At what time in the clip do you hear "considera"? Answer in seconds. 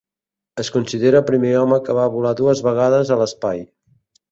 0.77-1.19